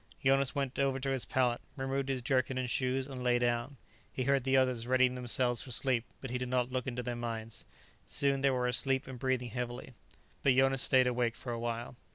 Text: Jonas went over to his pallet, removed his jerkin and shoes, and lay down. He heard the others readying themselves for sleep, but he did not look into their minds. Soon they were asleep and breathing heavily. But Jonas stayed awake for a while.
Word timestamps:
Jonas 0.25 0.55
went 0.55 0.79
over 0.79 0.99
to 0.99 1.11
his 1.11 1.25
pallet, 1.25 1.61
removed 1.77 2.09
his 2.09 2.23
jerkin 2.23 2.57
and 2.57 2.67
shoes, 2.67 3.05
and 3.05 3.23
lay 3.23 3.37
down. 3.37 3.77
He 4.11 4.23
heard 4.23 4.45
the 4.45 4.57
others 4.57 4.87
readying 4.87 5.13
themselves 5.13 5.61
for 5.61 5.69
sleep, 5.69 6.05
but 6.21 6.31
he 6.31 6.39
did 6.39 6.49
not 6.49 6.71
look 6.71 6.87
into 6.87 7.03
their 7.03 7.15
minds. 7.15 7.65
Soon 8.07 8.41
they 8.41 8.49
were 8.49 8.65
asleep 8.65 9.05
and 9.05 9.19
breathing 9.19 9.51
heavily. 9.51 9.93
But 10.41 10.55
Jonas 10.55 10.81
stayed 10.81 11.05
awake 11.05 11.35
for 11.35 11.51
a 11.51 11.59
while. 11.59 11.97